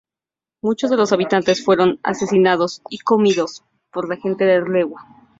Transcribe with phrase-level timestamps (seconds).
[0.63, 4.99] Muchos de los habitantes fueron asesinados y "comidos" por la gente de Rewa.